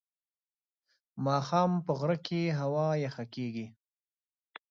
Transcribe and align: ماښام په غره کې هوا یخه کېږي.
ماښام 1.25 1.71
په 1.85 1.91
غره 1.99 2.17
کې 2.25 2.41
هوا 2.59 2.87
یخه 3.05 3.25
کېږي. 3.35 3.65